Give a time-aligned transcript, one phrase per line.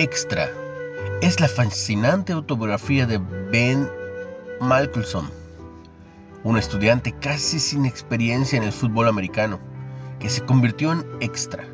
[0.00, 0.48] Extra
[1.20, 3.18] es la fascinante autobiografía de
[3.52, 3.86] Ben
[4.58, 5.28] Malcolmson,
[6.42, 9.60] un estudiante casi sin experiencia en el fútbol americano,
[10.18, 11.66] que se convirtió en extra,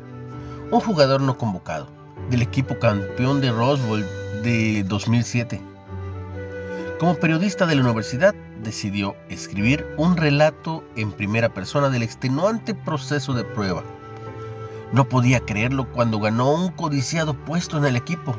[0.71, 1.87] un jugador no convocado
[2.29, 4.05] del equipo campeón de Roswell
[4.43, 5.61] de 2007.
[6.99, 13.33] Como periodista de la universidad, decidió escribir un relato en primera persona del extenuante proceso
[13.33, 13.85] de prueba.
[14.93, 18.35] No podía creerlo cuando ganó un codiciado puesto en el equipo.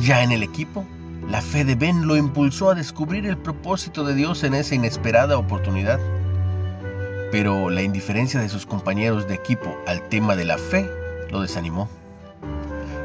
[0.00, 0.86] Ya en el equipo,
[1.28, 5.36] la fe de Ben lo impulsó a descubrir el propósito de Dios en esa inesperada
[5.36, 5.98] oportunidad.
[7.32, 10.88] Pero la indiferencia de sus compañeros de equipo al tema de la fe
[11.30, 11.88] lo desanimó.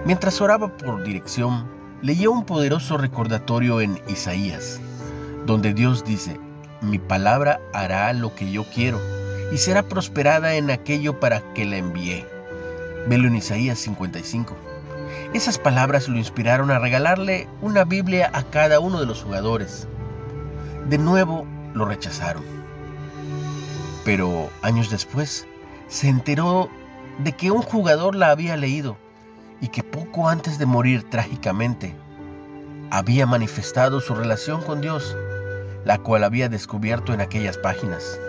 [0.06, 1.66] Mientras oraba por dirección,
[2.02, 4.80] leyó un poderoso recordatorio en Isaías,
[5.46, 6.40] donde Dios dice,
[6.82, 9.00] mi palabra hará lo que yo quiero
[9.52, 12.26] y será prosperada en aquello para que la envié.
[13.08, 14.56] Velo en Isaías 55.
[15.34, 19.88] Esas palabras lo inspiraron a regalarle una Biblia a cada uno de los jugadores.
[20.88, 22.44] De nuevo lo rechazaron.
[24.06, 25.48] Pero años después
[25.88, 26.70] se enteró
[27.20, 28.98] de que un jugador la había leído
[29.62, 31.96] y que poco antes de morir trágicamente
[32.92, 35.18] había manifestado su relación con Dios,
[35.86, 38.20] la cual había descubierto en aquellas páginas.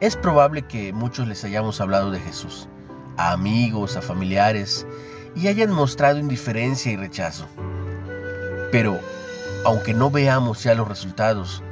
[0.00, 2.68] Es probable que muchos les hayamos hablado de Jesús,
[3.16, 4.86] a amigos, a familiares,
[5.34, 7.48] y hayan mostrado indiferencia y rechazo.
[8.70, 9.00] Pero,
[9.64, 11.64] aunque no veamos ya los resultados,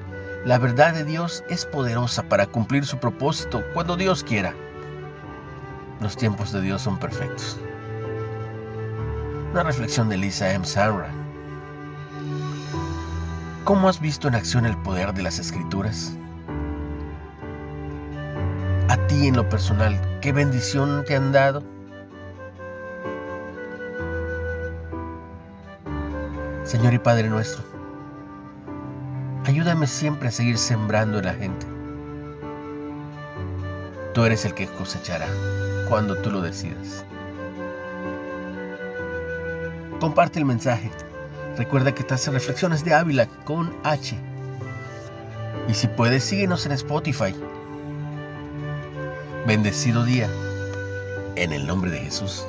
[0.44, 4.54] la verdad de Dios es poderosa para cumplir su propósito cuando Dios quiera.
[6.00, 7.56] Los tiempos de Dios son perfectos.
[9.52, 10.64] Una reflexión de Lisa M.
[10.66, 11.10] Sarra.
[13.62, 16.12] ¿Cómo has visto en acción el poder de las escrituras?
[18.88, 21.62] A ti en lo personal, ¿qué bendición te han dado?
[26.62, 27.64] Señor y Padre nuestro,
[29.44, 31.66] ayúdame siempre a seguir sembrando en la gente.
[34.14, 35.26] Tú eres el que cosechará
[35.88, 37.04] cuando tú lo decidas.
[40.00, 40.90] Comparte el mensaje.
[41.56, 44.16] Recuerda que estás en Reflexiones de Ávila con H.
[45.68, 47.34] Y si puedes, síguenos en Spotify.
[49.46, 50.28] Bendecido día.
[51.36, 52.44] En el nombre de Jesús.